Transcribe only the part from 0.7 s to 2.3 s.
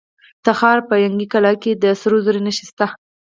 په ینګي قلعه کې د سرو